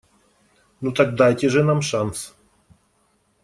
Ну 0.81 0.91
так 0.91 1.13
дайте 1.15 1.49
же 1.49 1.63
нам 1.63 1.81
шанс. 1.83 2.33